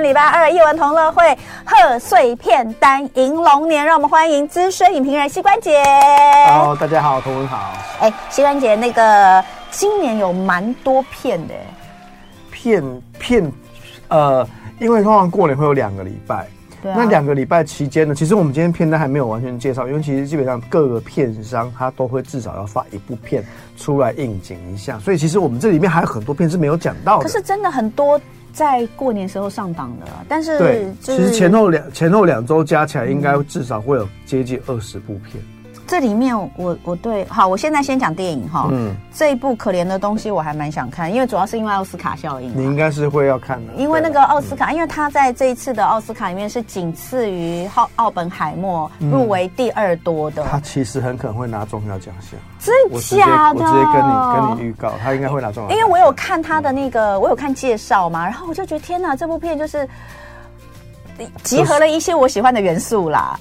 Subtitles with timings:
[0.00, 1.22] 天礼拜二，艺文同乐会
[1.62, 5.82] 贺岁片单迎龙年，让我们欢迎资深影评人膝关节。
[6.46, 7.74] Hello，大家好，同文好。
[8.00, 11.52] 哎，膝关节，那个今年有蛮多片的。
[12.50, 12.82] 片
[13.18, 13.52] 片，
[14.08, 16.46] 呃，因为通常过年会有两个礼拜。
[16.82, 23.44] 啊、那两个礼拜期间呢，其实我们今天片单还没有完全介绍，因为其实基本上各个片商他都会至少要发一部片
[23.76, 27.24] 出来应景一下，所以其实我们这里面还有很多片是没有讲到的。
[27.24, 28.18] 可是真的很多
[28.52, 35.42] 在过年时候上档的，但是、就是、对，其实前后两前后两周加起来应该至少会有接近二十部片。
[35.90, 38.68] 这里面我我对好，我现在先讲电影哈。
[38.70, 42.56] 嗯，这一部可怜的东西我还蛮想看，因为主要是因为奥斯卡效应。
[42.56, 50.44] 你应该是会要看的，因为那个奥斯卡，嗯、因为他在这一次的奥斯卡里面是仅次于奥奥本海默入围第二多的。
[50.44, 52.72] 他其实很可能会拿重要奖项，真
[53.18, 53.58] 假的？
[53.58, 55.70] 我直接跟你跟你预告，他应该会拿重要。
[55.70, 59.88] 因为我有看他的那个，我有看介绍嘛，然后我就觉得天哪，这部片就是
[61.42, 63.36] 集合了一些我喜欢的元素啦。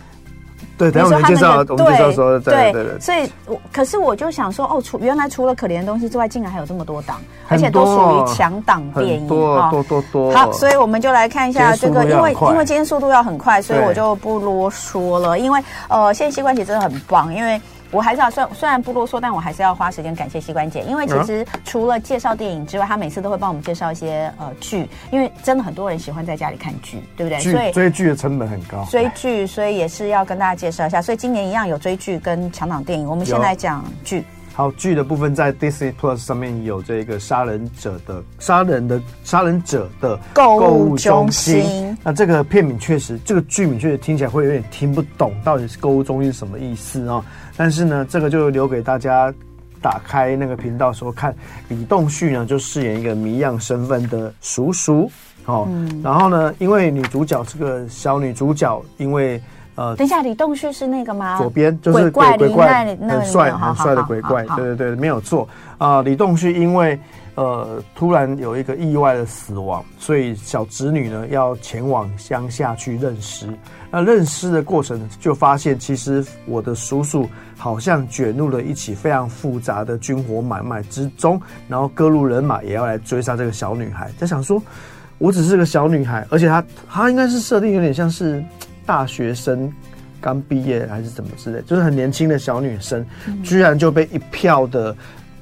[0.80, 3.00] 对，等下我们介绍，我们介绍说，对对对。
[3.00, 10.32] 所以，我可是我就想说，哦，除原来除了可怜的东西之外，竟然还有这么多档，而且都属于强档电影，多多多多。
[10.32, 15.38] 好，所以我们就来看一下这个，因为因为今天速度要很快，所以我就不啰嗦了。
[15.38, 17.62] 因为呃，现在膝关节真的很棒，因为。
[17.92, 27.40] 我还是要虽虽然不啰嗦，但我还是要花时间感谢膝关节，因为其实除了介绍电影之外，他每次都会帮我们介绍一些呃剧，因为真的很多人喜欢在家里看剧，对不对？
[27.40, 28.86] 所以追剧的成本很高。
[28.86, 31.02] 追剧，所以也是要跟大家介绍一下。
[31.02, 33.08] 所以今年一样有追剧跟强档电影。
[33.08, 34.24] 我们先来讲剧。
[34.60, 41.98] 好，剧的部分在 Disney Plus 上面有这个杀人者的杀人的杀人者的购物中心。
[42.04, 47.24] 那这个片名确实，这个剧名确实听起来会有点听不懂，到底是购物中心是什么意思啊？
[47.56, 49.34] 但是呢，这个就留给大家
[49.82, 51.34] 打开那个频道时候看。
[51.70, 55.10] 李栋旭呢，就饰演一个谜样身份的叔叔。
[55.46, 59.42] 哦，嗯、然后呢，因为女主角这个小女主角，因为。
[59.80, 61.38] 呃，等一下，李栋旭是那个吗？
[61.38, 65.48] 左边就是鬼怪，鬼怪很帅很帅的鬼怪，对对对，没有错
[65.78, 66.04] 啊、呃。
[66.04, 67.00] 李栋旭因为
[67.36, 73.48] 呃突然有一个意外的死亡，所以小侄女呢要前往乡下去认尸。
[73.90, 77.26] 那认尸的过程就发现，其实我的叔叔
[77.58, 84.12] 好像卷入了一起非常复杂的军火买卖之中，然后各路人马也要来追杀这个小女孩。
[84.18, 84.62] 在想说，
[85.20, 88.44] 我只是个小女孩，而且她她应该是设定有点像是。
[88.90, 89.72] 大学生
[90.20, 93.06] 刚毕业还是怎么之类，就是很年轻的小女生，
[93.44, 94.96] 居然就被一票的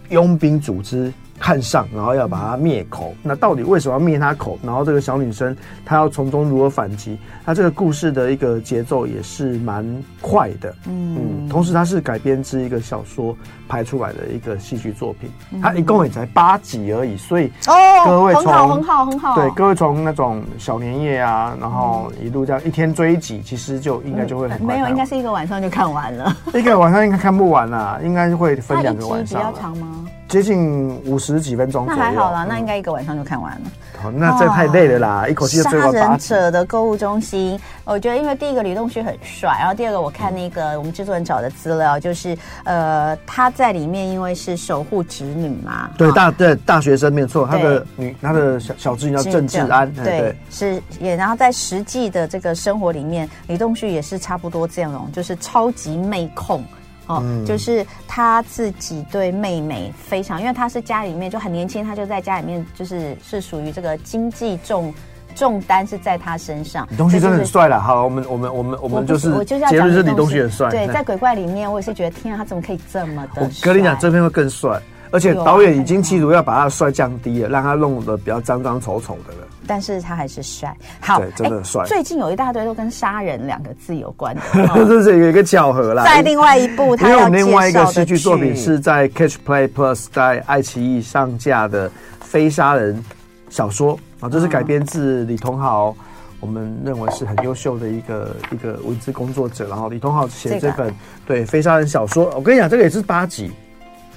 [0.10, 1.14] 佣兵组织。
[1.40, 3.14] 看上，然后要把他灭口。
[3.24, 4.58] 那到底为什么要灭他口？
[4.64, 5.56] 然后这个小女生
[5.86, 7.18] 她要从中如何反击？
[7.46, 9.86] 那这个故事的一个节奏也是蛮
[10.22, 10.74] 快的。
[10.88, 13.36] 嗯嗯，同时它是改编自一个小说
[13.68, 15.30] 拍出来的一个戏剧作品。
[15.62, 17.74] 它一共也才八集而已，所以哦，
[18.06, 24.76] 各位从很好很好很好，对，各位从那种小年夜啊，然后一路这样一天追一集，其实就应该就会很快。
[24.76, 26.36] 没有，应该是一个晚上就看完了。
[26.54, 29.40] 一个晚上应该看不完啦，应该会分两个晚上。
[29.40, 30.06] 比较长吗？
[30.28, 33.62] 接近五十几分钟，那还好啦，嗯、那应该一个晚上就看完了。
[34.02, 35.92] 好，那这太累了啦，哦、一口气就追完。
[35.94, 50.38] 杀人者的购物中心，我觉得因为第一个李栋旭很帅，然后第二个我看那个我们制作人找的资料，就是呃他在里面因为是守护侄女嘛，对大对大学生没有错，他的女他的小小侄女叫郑智安，对，对。
[50.50, 56.64] 是也然后在实际的这个生活里面，李栋旭也是差不多这样，就是超级妹控。
[57.08, 64.94] 哦，嗯、就是他自己对妹妹非常，因为他是家里面就很年轻，他就在家里面就是是属于这个经济重
[65.36, 66.88] 重担是在他身上。
[66.92, 70.70] 李东旭真的很帅了，好，我们我们我们我们就是我就是要结论是李东旭很帅。
[70.70, 73.42] 对，在鬼怪里面，我也是觉得天啊，他怎么可以这么的？
[73.42, 74.80] 我跟你讲，这边会更帅。
[75.10, 79.47] 而且导演已经企图要把他的帅降低了，让他弄得比较脏脏丑丑的了。
[79.68, 81.84] 但是他还是帅，好，对，真的帅。
[81.86, 84.42] 最近有一大堆都跟杀人两个字有关的，
[84.88, 86.04] 这是有一个巧合啦。
[86.06, 91.92] 在另外一部，他有另外一个戏剧作品是在 Catch Play Plus 在爱奇艺上架的
[92.22, 93.04] 非杀人
[93.50, 95.96] 小说啊，这是改编自李同豪，
[96.40, 99.68] 我们认为是很优秀的一个一个文字工作者。
[99.68, 100.94] 然后李同豪写这本
[101.26, 103.52] 对非杀人小说，我跟你讲，这个也是八集。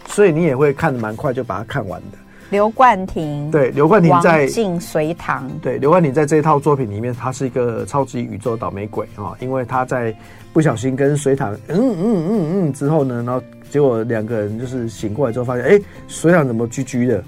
[0.07, 2.19] 所以你也会看的蛮快，就把它看完的。
[2.50, 9.32] 刘冠廷对，刘冠廷在王静随堂对，刘冠廷在这一套作品里面，他是一个超级宇宙倒霉鬼啊！
[9.38, 10.14] 因为他在
[10.52, 17.23] 不小心跟隋唐嗯嗯嗯嗯之后呢，然后结果两个人就是醒过来之后发现，哎，隋唐怎么居居的？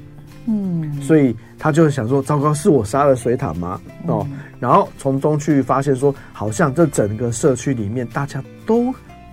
[0.47, 3.81] 嗯，所以他就想说，糟糕，是我杀了隋唐吗？
[4.09, 8.93] 哦，嗯、然后从中去发现说，好像这整个社区里面大家都。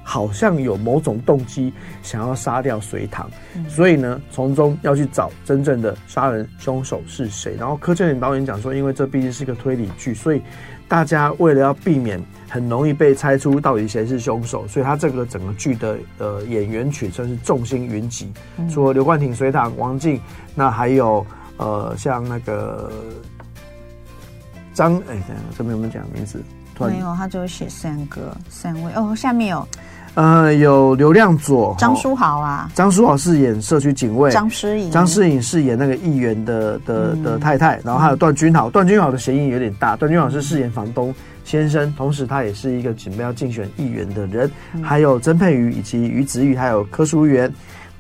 [0.09, 1.71] 好像有某种动机
[2.01, 3.29] 想要杀掉隋唐，
[3.69, 7.55] 所以呢，从中要去找真正的杀人凶手是谁。
[7.59, 10.41] 然后柯建铭导演讲说，因为这毕竟是个推理剧，所以
[10.87, 12.19] 大家为了要避免
[12.49, 18.33] 很容易被猜出到底谁是凶手，所以他这个整个剧的呃演员群算是众星云集，
[18.67, 20.19] 除了刘冠廷、隋唐、王静，
[20.55, 21.23] 那还有
[21.57, 22.91] 呃像那个
[24.73, 26.41] 张哎，等下这边有没有讲名字？
[26.79, 29.67] 没有，他只有写三个三位哦，下面有。
[30.15, 41.13] 呃，有刘亮佐、张书豪啊，张书豪饰演社区警卫，张诗颖，张诗颖饰演那个议员的的的太太，然后还有段君豪，段君豪的嫌疑有点大，段君豪是饰演房东
[41.45, 44.49] 先生，同时他也是一个准备要竞选议员的人，
[44.83, 47.51] 还有曾佩瑜以及于子玉，还有柯淑媛。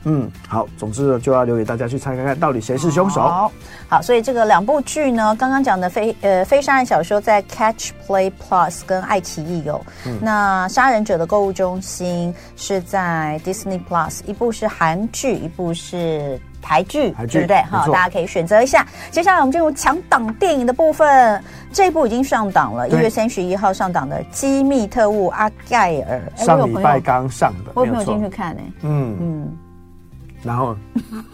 [0.05, 3.21] 嗯，好，总之呢，就要留给大家去猜看看到底谁是凶手。
[3.21, 3.51] 好，
[3.89, 17.61] 好，所以这个两部剧呢，刚刚讲的非呃非杀人小说在 Catch Play Plus 跟爱奇艺有，嗯、那杀人者的购物中心是在 Disney Plus，一部是韩剧，一部是台剧，台剧对不对？
[17.63, 18.87] 好，大家可以选择一下。
[19.11, 21.43] 接下来我们进入抢档电影的部分，
[21.73, 28.61] 这一部已经上档了，一月三十一号上档的《机密特务阿盖尔》，上礼拜刚上的，我有没有进去看呢？
[28.83, 29.19] 嗯嗯。
[29.19, 29.57] 嗯
[30.43, 30.75] 然后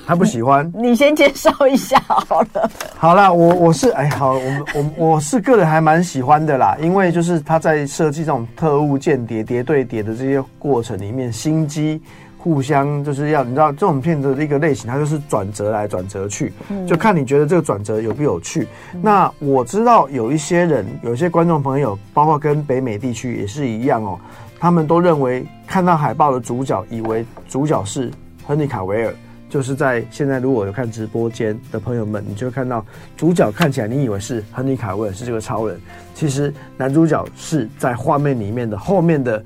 [0.05, 2.69] 他不喜欢， 你先介绍一下好了。
[2.97, 4.65] 好了，我我是哎，好，我们
[4.97, 12.01] 我我是个人还蛮喜欢的啦，因为就是他在设计这种特务间谍谍对谍的这些过程里面，心机
[12.37, 16.51] 互相就是要你知道这种片子的一个类型，它就是转折来转折去，
[16.87, 18.67] 就看你觉得这个转折有不有趣。
[18.93, 24.19] 嗯、那我知道有一些人，有一些观众朋友，包括跟北美地区也是一样哦，
[24.59, 28.11] 他们都认为看到海报的主角，以为主角是。
[28.45, 29.13] 亨利·卡维尔
[29.49, 35.79] 就是在现在，如果有看直播间的朋友们，你就会看到主角看起来你以为是亨利·卡维尔是这个超人，
[36.13, 39.43] 其实男主角是在画面里面的后面的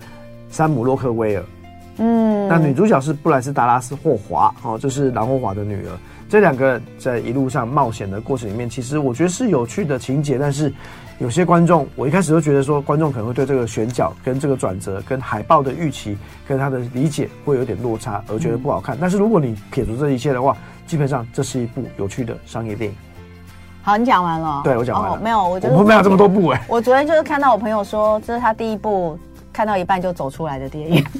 [0.49, 1.43] 山姆·洛克威尔。
[1.99, 5.91] 嗯，那女主角是布莱斯·达拉斯·霍华哦，就是蓝霍华的女儿。
[6.27, 10.73] 这两个人在一路上冒险的过程里面，其实我觉得是有趣的情节，但是。
[11.19, 16.17] 有些观众，我一开始都觉得说，观众可能会对这个选角、跟这个转折、跟海报的预期、
[16.47, 18.95] 跟他的理解会有点落差，而觉得不好看。
[18.95, 20.55] 嗯、但是如果你撇除这一切的话，
[20.87, 22.95] 基本上这是一部有趣的商业电影。
[23.81, 24.61] 好，你讲完了？
[24.63, 25.17] 对，我讲完了。
[25.17, 26.65] 哦、没有，我觉得我们没有这么多部哎、欸。
[26.69, 29.19] 我昨天就是看到我朋友说，这是他第一部。
[29.51, 31.19] 看到一半就走出来的电影，你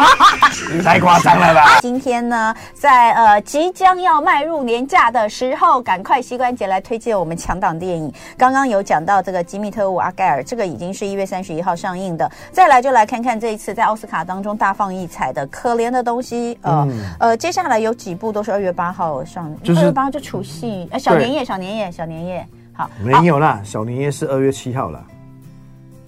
[0.84, 1.78] 太夸张了吧！
[1.80, 8.12] 今天呢，在呃即将要迈入年假的时候，赶快膝关节来推荐我们强档电影。
[8.36, 12.30] 刚刚有讲到这个《机密特务阿盖尔》，这个已经是一月三十一号上映的。
[12.52, 16.54] 再来就来看看这一次在奥斯卡当中大放异彩的《可怜的东西》。
[16.62, 22.46] 呃、嗯、呃，接下来有几部都是二月八号上，就是二月八号就除夕，呃，小年夜，小年夜，小年夜。
[22.72, 25.04] 好，没有啦，小年夜是二月七号了，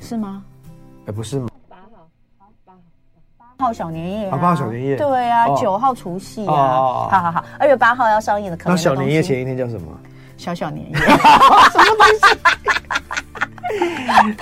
[0.00, 0.42] 是吗？
[1.06, 1.48] 哎，不是吗？
[3.58, 8.58] 号小年夜，八号小年夜，对啊，九号除夕啊，好好好，二月八号要上映的。
[8.64, 9.86] 那小年夜前一天叫什么？
[10.36, 12.38] 小小年夜， 什么东西？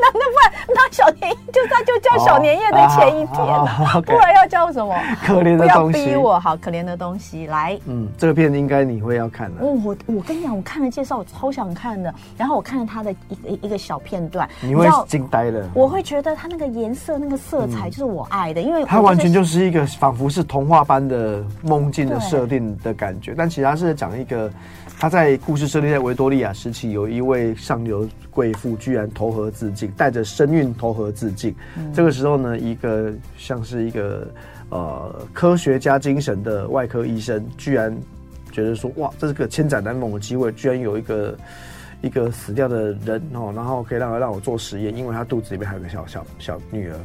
[0.00, 4.94] 那那不然那小年夜就他就叫小年夜的前一天了，不然要叫什么？
[5.24, 5.98] 可怜的东西。
[5.98, 7.78] 不要逼我，好可怜的东西来。
[7.86, 9.62] 嗯，这个片应该你会要看的。
[9.62, 12.12] 哦，我我跟你讲，我看了介绍，我超想看的。
[12.36, 15.68] 然后我看了他的一个一个小片段，你会惊呆了。
[15.74, 23.34] 我会觉得他那个颜色、那个色彩就是我爱的，因为它完全就是一个仿佛是童话般的梦境的设定的感觉。
[23.36, 24.50] 但其实他是讲一个。
[25.00, 31.56] 他在故事设定在维多利亚时期，有一位上流贵妇居然投河自尽，带着身孕投河自尽。
[31.78, 34.28] 嗯、这个时候呢，一个像是一个
[34.68, 37.96] 呃科学家精神的外科医生，居然
[38.52, 41.34] 觉得说，哇，这是个千载难逢的机会，居然有一个
[42.02, 46.96] 一个死掉的人哦，然后可以让他让我做实验，因为他肚子里面还有个小小小女儿，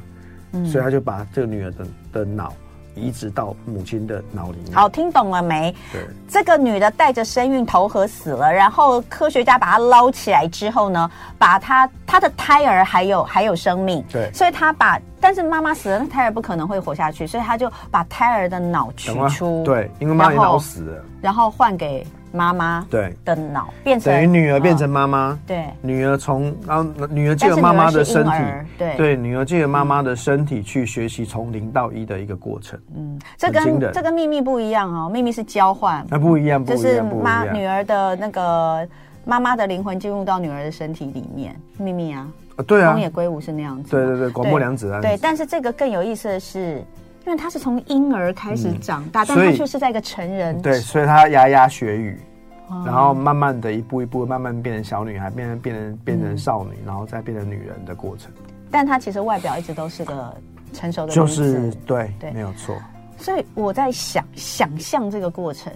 [0.51, 2.53] 嗯、所以他就把这个女儿的的脑。
[2.95, 4.73] 移植到母亲的脑里面。
[4.73, 5.73] 好，听懂了没？
[5.91, 22.05] 对，这个女的带着身孕投河死了，然后科学家把她捞起来之后呢，把她她的胎儿还有还有生命，对，所以她把，但是妈妈死了，那胎儿不可能会活下去，所以她就把胎儿的脑取出，对，因为妈妈脑死了，然后换给。
[22.35, 23.15] 妈妈对。
[23.23, 25.65] 的脑变成等于女儿变成妈妈，对。
[25.81, 28.31] 女儿从然后女儿借了妈妈的身体，
[28.77, 28.97] 对。
[28.97, 32.79] 对女儿借了妈妈的身体去学习从零到一的一个过程。
[32.95, 38.87] 嗯，这跟这跟秘密不一样哦，秘密是交换，那不一样，就是妈女儿的那个
[39.23, 42.27] 妈妈的灵魂进入到女儿的身体里面，秘密啊，
[42.67, 46.83] 对啊，东野圭吾是那样子，对对对，广末凉子啊，对，但是这个更有意思的是。
[47.25, 50.61] 因为他是从婴儿开始长大，嗯、但他却是在一个成人。
[50.61, 52.19] 对，所以他牙牙学语，
[52.67, 58.31] 哦、然后慢慢的一步一步，慢慢变成小女孩，变成变成变成少女，嗯、然后再变成女人的过程。
[58.69, 60.35] 但她其实外表一直都是个
[60.73, 62.75] 成熟的就是对对，没有错。
[63.17, 65.71] 所以我在想想象这个过程。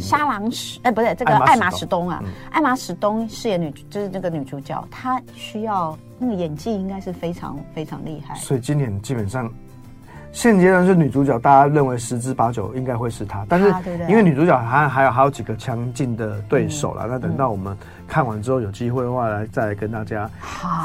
[0.00, 2.20] 莎朗史，哎，不对，这个艾玛史东啊，
[2.50, 8.34] 艾玛史东饰演女，就是这个女主角，她需要那个演技，应该是非常非常厉害。
[8.34, 9.48] 所以今年基本上
[10.32, 13.44] 现阶段是女主角，大家认为十之八九应该会是她。
[13.48, 13.72] 但是
[14.08, 20.30] 因为女主角还还有还有几个强劲的对手啦，那等到我们看完之后有机会的话，来再来跟大家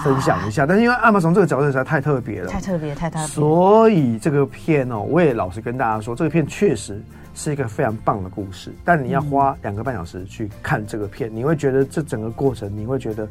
[0.04, 0.66] 分享一下。
[0.66, 7.02] 但是因为艾玛从这个角色实在太特别了，太特别，太特别，所以这个片哦，我也老实跟大家说，这个片确实。
[7.36, 13.28] 是一个非常棒的故事，但你要花两个半小时去看这个片，嗯、你会觉得这整个过程，你会觉得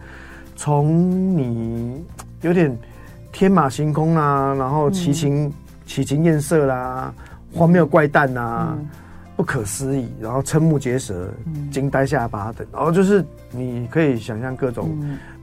[0.57, 2.05] 从你
[2.41, 2.77] 有点
[3.31, 5.53] 天马行空啊，然后奇情、
[5.83, 7.13] 嗯、奇情艳色啦，
[7.53, 8.89] 荒谬怪诞啊，嗯、
[9.37, 11.29] 不可思议，然后瞠目结舌、
[11.71, 14.91] 惊呆下巴等，然后就是你可以想象各种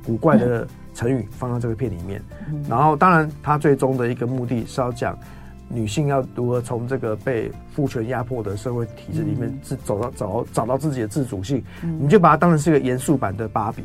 [0.05, 5.17] 古怪的成语放到这个片里面，嗯、然后当然它最终的一个目的是要讲。
[5.71, 13.83] 女性要如何从这个被父权压迫的社会体制里面自走到找到找到自己的自主性，嗯、你就把它当成是一个严肃版的芭比。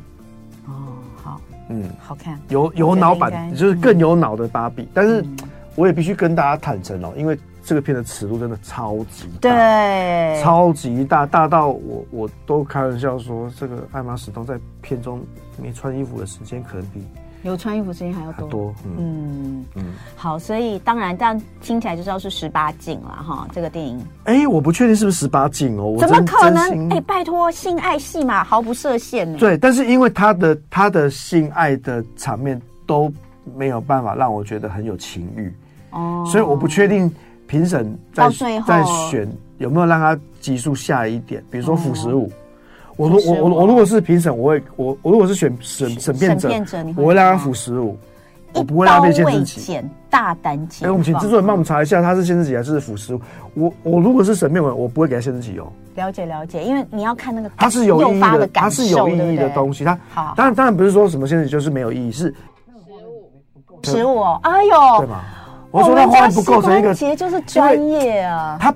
[0.66, 0.73] 哦，
[1.14, 4.80] 好，嗯，好看，有有脑版，就是更有脑的芭比。
[4.84, 5.23] 嗯、但是
[5.76, 15.20] 我也必须跟大家坦诚哦，因为这个片的尺度真的超级大，对，超级大，大到我我都开玩笑说，这个艾玛史东在片中
[15.60, 17.02] 没穿衣服的时间可能比。
[17.42, 19.62] 有穿衣服时间还要多，多嗯
[20.16, 23.46] 好，所以当然这样听起来就知道是十八禁了哈。
[23.52, 26.88] 这个电影，哎、欸，我不确定是不是十八禁哦，怎么可能？
[26.88, 29.36] 哎、欸，拜托，性爱戏嘛毫不设限呢。
[29.38, 33.12] 对，但是因为他的他的性爱的场面都
[33.54, 35.54] 没有办法让我觉得很有情欲
[35.94, 37.10] 哦，所以我不确定
[37.46, 38.28] 评审在
[38.66, 39.26] 在选
[39.58, 42.26] 有没有让他级数下一点，比如说辅十五。
[42.26, 42.30] 哦
[42.96, 46.48] 我我我我如果是评审，我会我我如果是选审审辩者，
[46.96, 47.98] 我会让他辅十五，
[48.52, 49.80] 我不会让他被限制级。
[50.08, 50.86] 大胆减。
[50.88, 53.20] 哎，我们请制作人帮我们查一下，他是限制级还是辅十五？
[53.54, 55.66] 我我如果是审辩委，我不会给他限制级哦。
[55.96, 59.82] 了解了解，因为你要看那个它是有意义的，它是有意义的东西。
[59.84, 62.32] 它好，当然当然不是说什么限制就是没有意义，是
[63.82, 64.22] 十五十五。
[64.42, 65.24] 哎呦，对吧？
[65.80, 68.56] 我说他话不构成一个，其实就是专业啊。
[68.60, 68.74] 他。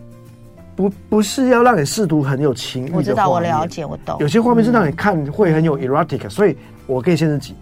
[0.77, 4.17] 不不是要让你试图很有情我知道，我了解，我懂。
[4.21, 7.57] 有些画面是让你看会很有 erotic，、嗯、所以我可以限制级。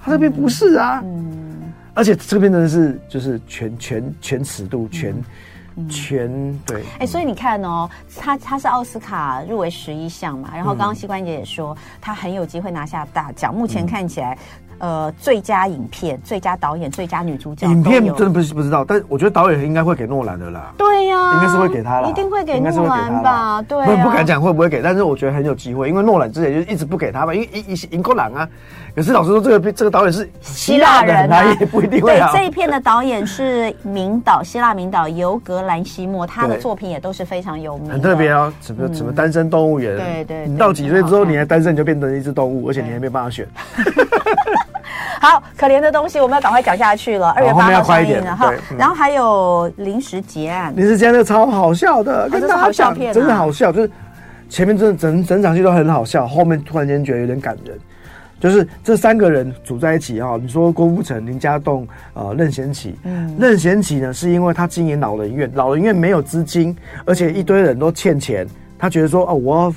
[0.00, 5.12] 他这边不是啊，嗯，而且这边真的是就是全全全尺度全、
[5.74, 6.82] 嗯、全对。
[6.82, 14.38] 哎、欸，所以你看哦，他他是奥斯卡入围十一项嘛，然后刚刚膝关节也说他很有机会拿下大奖，目前看起来。
[14.80, 20.72] 呃，最佳影片、最佳导演、最佳女主角，影片真的不是不知道，但我觉得导演应该会给诺兰的啦。
[20.76, 23.62] 对呀，应该是会给他啦，一定会给诺兰吧？
[23.62, 28.48] 对，不不敢讲会不会给，但是我觉得很有机会，因为诺兰之前就一直不给他嘛，因为一一赢过狼啊。
[28.96, 32.18] 可是老师说，这个这个导演是希腊人，他也不一定会。
[32.18, 38.52] 对，这一片的导演是名导，希腊名导尤格兰西莫，他的作品也都是非常有名，很特别哦。
[38.62, 39.96] 什么什么单身动物园？
[39.96, 43.46] 对对，你到几岁之后你还单身，你就变成一只动物，而且你还没办法选。
[45.20, 47.30] 好可怜的东西，我们要赶快讲下去了。
[47.30, 53.90] 二月八号上映了哈，然后还有临时结案，临时结案那个超好笑的，真的好笑片，真的好笑，就是
[54.48, 57.78] 前面真的整整场戏都很好笑，后面突然间觉得有点感人。
[58.40, 68.46] 就是这三个人组在一起哈，你说郭富城、林家栋、呃任贤齐，嗯，任贤齐呢是因为他经营老人院，老人院没有资金，而且一堆人都欠钱，
[68.78, 69.74] 他觉得说哦我要。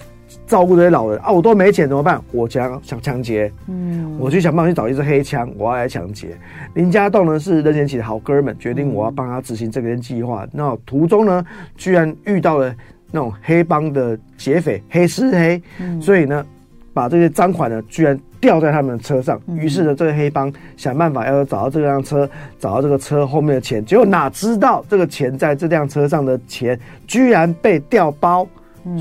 [0.48, 2.22] 照顾这些老人啊，我都没钱怎么办？
[2.32, 6.38] 我想想抢劫，嗯，我去想办法去找一支黑枪，我要来抢劫。
[6.74, 10.46] 林家栋呢是任贤齐的好哥们，决定我要帮他执行这个计划。
[10.52, 11.46] 那途中呢，
[11.78, 12.74] 居然遇到了
[13.12, 16.46] 那种黑帮的劫匪，黑吃黑，嗯、所以呢，
[16.94, 19.40] 把这些赃款呢，居然掉在他们的车上。
[19.56, 28.48] 于是呢，这个黑帮想办法要找到这辆车，找到这个车后面的钱，结果哪知道这个钱在这辆车上的钱居然被调包，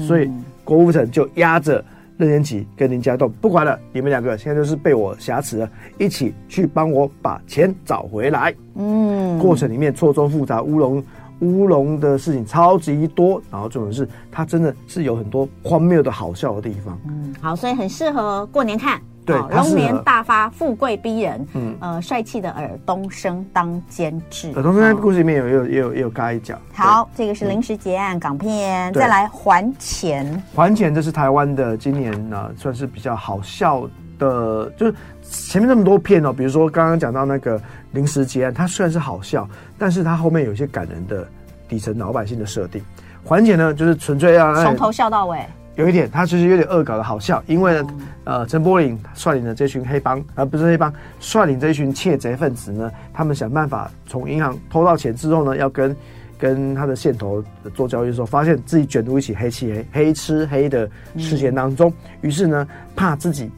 [0.07, 0.31] 所以。
[0.75, 1.85] 郭富城就压着
[2.17, 8.55] 任贤齐跟林家栋，不管了，你们两个现在就是被我挟持了，一起去帮我把钱找回来。
[8.77, 11.05] 嗯，过程里面错综复杂，乌龙
[11.41, 16.99] 乌龙的事情超级多，然后重点是它真的是有很多荒谬的好笑的地方。
[17.07, 18.99] 嗯，好，所以很适合过年看。
[19.25, 21.47] 对，龙年大发，富贵逼人。
[21.55, 24.53] 嗯，呃，帅气的尔东升当监制。
[24.57, 26.59] 尔东升在故事里面有也有也有也有嘎一脚。
[26.73, 30.43] 好，这个是临时结案港片，再来还钱。
[30.55, 33.89] 还钱，这是台湾的今年呢，算是比较好笑
[34.19, 37.61] 的，就是前面那么多片哦，比如说刚刚讲到那个
[37.93, 39.49] 临时结案，它虽然是好笑，
[39.79, 41.27] 但是它后面有一些感人的
[41.69, 42.83] 底层老百姓的设定。
[43.25, 45.39] 还钱呢，就是纯粹要从头笑到尾。
[45.77, 47.89] 有一点，他其实有点恶搞的好笑，因为呢，
[48.25, 55.97] 呃，陈柏霖率领的这群黑帮，而不是黑帮，率领这一群窃贼分子呢，他们想办法从银行偷到钱之后呢，要跟
[56.39, 57.43] 跟他的线头
[57.75, 63.51] 做交易的时候，发现自己卷入一起黑漆黑、黑吃黑的事件当中，于是呢，怕自己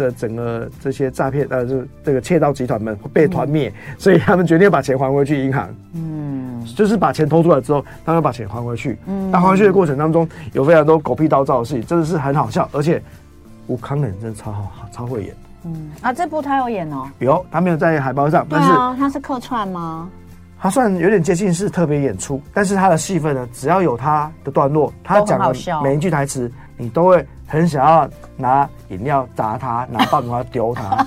[0.00, 5.68] 这整个这些诈骗呃，这这个窃盗集团们被团灭，所以他们决定把钱还回去银行。
[5.92, 6.64] 嗯。
[6.74, 8.98] 就是把钱偷出来之后，他们把钱还回去。
[9.06, 12.66] 嗯，但还回去的过程当中，有非常多狗屁倒灶的事情，真的是很好笑。
[12.72, 13.02] 而且
[13.66, 15.34] 吴康仁真的超好，超会演。
[15.64, 17.06] 嗯啊，这部他有演哦。
[17.18, 18.46] 有，他没有在海报上。
[18.48, 20.08] 对啊，他是客串吗？
[20.58, 31.06] 他算有点接近是特别演出，但是他的戏份呢，只要有他的段落，他讲的每一句台词，你都会很想要拿饮料砸他，拿棒子丢他。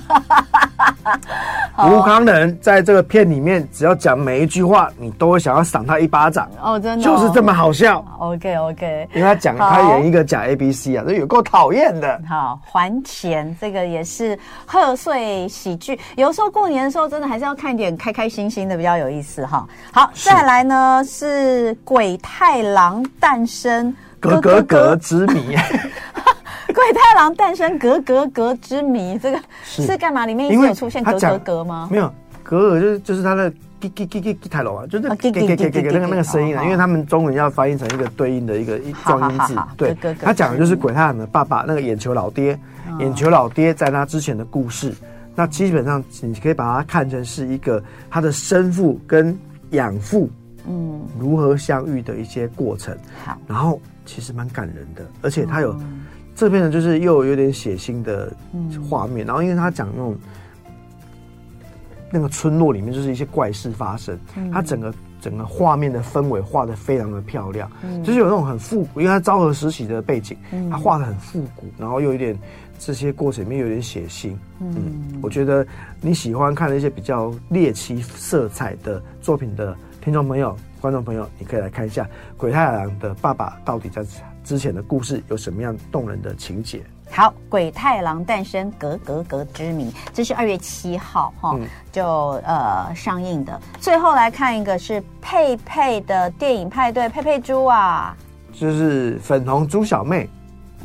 [1.76, 6.48] 吴康仁在这个片里面，只要讲每一句话，你都会想要赏他一巴掌。
[6.62, 8.04] 哦，真的，就是这么好笑。
[8.18, 12.20] OK OK，因为他讲他演一个假 ABC 啊，这有够讨厌的。
[12.28, 19.66] 好，还钱这个也是贺岁喜剧，有时候过年的时候真的还是要看一点开开心心的比较有意思哈。
[19.92, 23.94] 好，再来呢是鬼太郎诞生，
[24.30, 25.56] 格格格之谜。
[26.74, 30.26] 鬼太郎诞生，格格格之谜，这个是干嘛？
[30.26, 31.88] 里面一直有出现格格格吗？
[31.90, 32.12] 没有，
[32.42, 33.48] 格格就是就是他的
[33.80, 39.56] 吉吉吉吉吉太郎啊，就是给给给给那个那个声音啊，因为他们中文要翻译成一个对应的一个状音字。
[39.76, 42.58] 对，他讲的就是鬼太郎的爸爸那个眼球老爹，
[42.98, 44.92] 眼球老爹在他之前的故事。
[45.36, 49.36] 那基本上你可以把它看成是一个他的生父跟
[49.70, 50.28] 养父
[50.66, 52.96] 嗯如何相遇的一些过程。
[53.24, 55.74] 好，然后其实蛮感人的，而且他有。
[56.36, 58.32] 这边呢，就是又有点血腥的
[58.90, 60.16] 画面，嗯、然后因为他讲那种
[62.10, 72.36] 那个村落里面就是一些怪事发生，嗯、他整个整个画面的氛围画的非常的漂亮，嗯、就是有那种很复古，因为他昭和时期的背景，嗯、他画的很复古，然后又有点
[72.80, 75.64] 这些过程里面有点血腥，嗯，嗯，我觉得
[76.00, 82.02] 你喜欢看那些比较猎奇色彩的作品的听众朋友、观众朋友，你可以来看一下
[82.36, 84.04] 《鬼太郎的爸爸到底在
[84.44, 86.82] 之前的故事有什么样动人的情节？
[87.10, 92.06] 好，《鬼太郎诞生格格格之谜》，这是二月七号哈，嗯、就
[92.44, 93.58] 呃上映的。
[93.80, 98.14] 最后来看一个是佩佩的电影派对，佩佩猪啊，
[98.52, 100.28] 就是粉红猪小妹，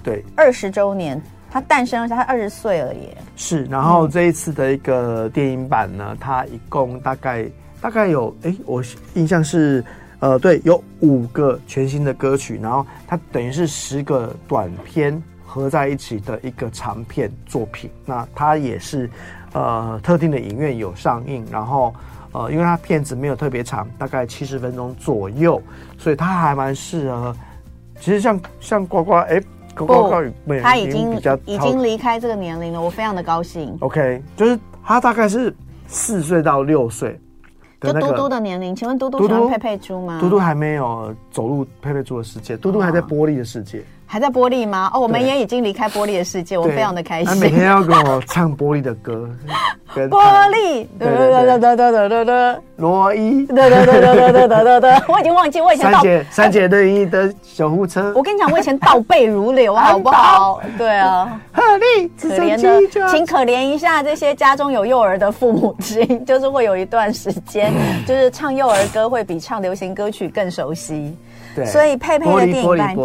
[0.01, 3.17] 对，二十周年，她诞生了，她二十岁了耶。
[3.35, 7.45] 是，然后这一次的一个电影版呢，它一共大概
[7.81, 9.83] 大概有，哎，我印象是。
[10.21, 17.89] 呃，对，有五个全新的歌曲，然后它等于是十个短片合在一起的一个长片作品。
[18.05, 19.09] 那它也是
[19.53, 21.95] 呃特定的影院有上映，然后
[22.33, 25.61] 呃，因为它片子没有特别长，大概七十分钟左右，
[25.97, 27.33] 所以它还蛮适合。
[28.01, 29.41] 其实像像呱呱，哎，
[29.73, 30.21] 呱呱
[30.75, 33.73] 已经比较已经离开这个年龄了，我非常的高兴。
[33.79, 35.55] OK，就是他大概是
[35.87, 37.17] 四岁到六岁。
[37.81, 40.19] 就嘟嘟的年龄，请问嘟嘟喜欢佩佩猪吗？
[40.19, 43.83] 嘟嘟还没有走入佩佩猪的世界，嘟嘟还在玻璃的世界。
[44.12, 44.89] 还在玻璃吗？
[44.91, 47.28] 哦，我们也已经离开玻璃的世界，我非常的开心。
[47.28, 49.30] 他每天要跟我唱玻璃的歌，
[49.93, 58.12] 玻璃，对对对对对对对对，罗伊，对对对对对对对对，我已经忘记我以前三姐三姐对应的小护车。
[58.15, 60.60] 我跟你讲，我以前倒背如流，好不好？
[60.76, 67.72] 对啊，可怜可怜的，请可怜一下这些家中有幼儿的父母亲， 就是会有一段时间，
[68.08, 71.15] 就是唱幼儿歌会比唱流行歌曲更熟悉。
[71.56, 72.95] 对，所以佩佩的电影版。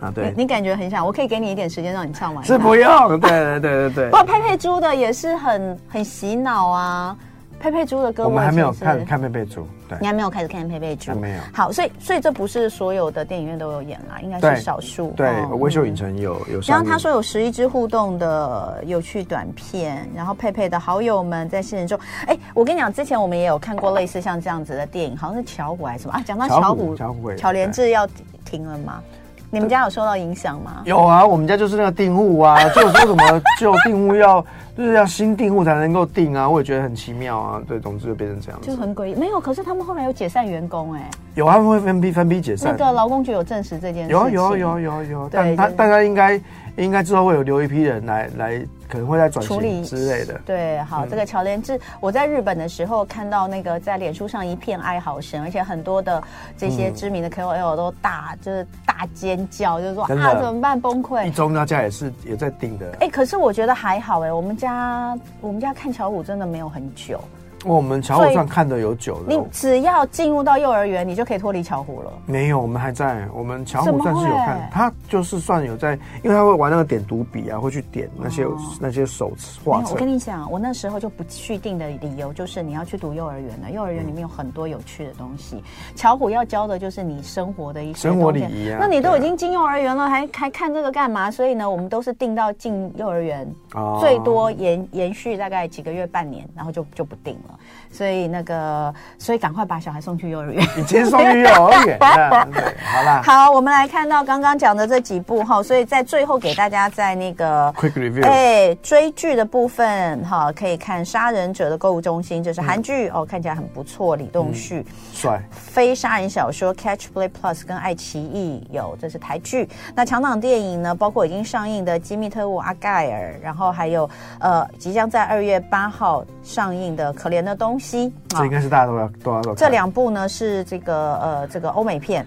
[0.00, 2.44] 啊，对你，你感觉很想，我可以给你一点时间让你唱完。
[2.44, 4.10] 是不用，对对对对对。
[4.10, 7.16] 不过佩佩猪的也是很很洗脑啊，
[7.58, 11.40] 佩佩猪的歌我们还没有看看佩佩猪，对，你还没有开始看佩佩猪，没有。
[11.54, 15.12] 好，所以所以这不是所有的电影院都有演啦，应该是少数。
[15.16, 16.60] 对，微秀影城有有。
[16.66, 26.22] 然后他说有十一支互动的有趣短片，然后佩佩的好友们在现实中，哎，我跟你讲，之前我们也有看过类似像这样子的电影，好像是巧虎还是什么啊？
[26.24, 28.06] 讲到巧虎，巧虎，巧连智要
[28.44, 29.02] 停了吗？
[29.50, 30.82] 你们家有受到影响吗？
[30.84, 34.44] 有啊，我们家就是那个订户啊， 就说什么就订户要
[34.76, 37.62] 就是要新订户才能够订啊，我也觉得很奇妙啊。
[37.66, 39.14] 对，总之就变成这样子，就很诡异。
[39.14, 42.76] 没有，可是他们后来有解散员工哎、欸，有他们会分批分批解散。
[42.76, 46.40] 那个劳工局有证实这件事有、啊，有啊有啊有啊有但他大家应该
[46.76, 48.66] 应该之后会有留一批人来来。
[48.88, 50.40] 可能会在转型之类的。
[50.46, 56.22] 对，好，嗯、这个乔连志，我在日本的时候看到那个在脸书上一片哀嚎声，而且很多的
[56.56, 61.26] 这些知名的 KOL 都大、嗯、就是大尖叫，就是说啊怎么办崩溃？
[61.26, 62.96] 一中大家也是也在订的。
[63.00, 67.20] 哎，可是我觉得还好哎，我们家我们家看巧虎真的没有很久。
[67.66, 69.24] 我们巧虎算看的有久了。
[69.28, 72.12] 你只要进入到幼儿园，你就可以脱离巧虎了。
[72.26, 73.26] 没有，我们还在。
[73.34, 79.32] 我们巧虎算是有看，他就是算有在，因为他会玩那个点读笔啊，会去点那些、哦、那些手
[79.64, 79.82] 画。
[79.90, 85.62] 我跟你讲，我那时候就不续订的理由就是你要去读幼儿园了，幼儿园里面有很多有趣的东西。
[85.94, 88.78] 巧虎要教的就是你生活的一些生活礼仪啊。
[88.80, 91.30] 那你都已经进幼儿园了，还还看这个干嘛？
[91.30, 97.55] 所以呢，我们都是定到进幼儿园，哦、最多延延续大概几个月、半年，然后就就不订了。
[97.90, 100.66] 所以那个，所以赶快把小孩送去幼儿园。
[100.76, 103.22] 你今天送去幼儿园，好啦。
[103.24, 114.16] 好，我们来看到刚刚讲的这几部哈，所以在最后给大家在那个 quick review，哎，追剧的部分哈，可以看《杀人者的购物中心》，这是韩剧、嗯、哦，看起来很不错。
[114.16, 119.68] 李栋旭帅，非杀人小说《Catch Play Plus》跟爱奇艺有，这是台剧。
[119.94, 128.08] 那强档电影呢，包括已经上映的《机密特务阿盖尔》，然后还有呃，即将在二月八号上映的《可怜的东西》。
[128.28, 129.56] 这应该是大家都要都要看。
[129.56, 132.26] 这两部呢是这个呃这个欧美片。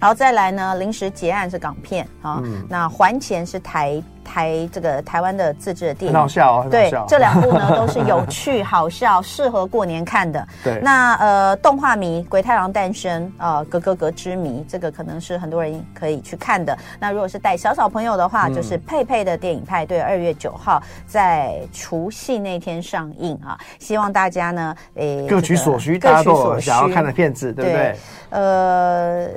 [0.00, 10.44] 然后再来呢，临时结案是港片啊，嗯、那还钱是台台这个台湾的自制的电影，很好笑，哦，对，这两部呢都是有趣好笑，适合过年看的。
[10.64, 16.76] 对，那呃动画迷《鬼太郎诞生》啊，呃，格格格之谜，这个可能是很多人可以去看的。
[16.98, 27.78] 那如果是带小小朋友的话，嗯、就是佩佩的电影派对，二月九号在除夕那天上映啊，希望大家呢，诶，各取所需，各取所需，想要看的片子，对不对？
[27.78, 27.96] 对
[28.30, 29.28] 呃。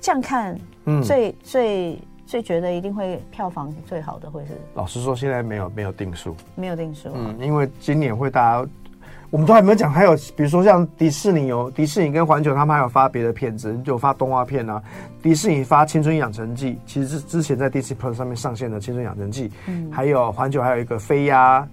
[0.00, 1.98] 这样看，嗯，最最
[2.34, 4.60] 最觉得一定会票房最好的会是。
[4.74, 7.08] 老实说，现在没有没有定数，没有定数。
[7.14, 8.68] 嗯，因为今年会大家，
[9.30, 14.82] 我们都还没有讲，还有比如说像迪士尼有迪士尼跟环球，他们还有发别的片子，就发动画片啊。
[15.22, 21.60] 迪士尼发《青春养成记》，其实是之前在 Disney Plus 上面上线的《青春养成记》，嗯，还有环球还有一个飞鸭。《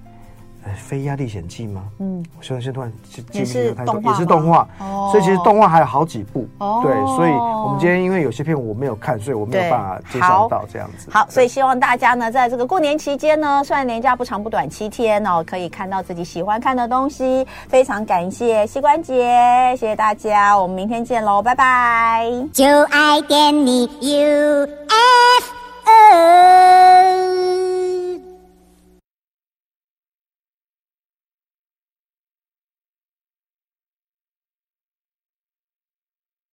[0.76, 1.84] 非压历险记吗？
[2.00, 6.48] 嗯，我现在先突然记忆力太重，也是动画，哦、所以其实动画还有好几部。
[6.60, 11.10] 哦、对，所以我们今天因为有些片我没有看，所以我没有办法介绍到这样子。
[11.12, 17.46] 好，所以希望大家呢，在这个过年期间呢，虽然年假不长不短七天哦，可以看到自己喜欢看的东西。
[17.68, 22.32] 非常感谢膝关节，谢谢大家，我们明天见喽，拜拜。
[22.54, 24.92] 就爱点你 UFO。
[25.84, 27.71] U,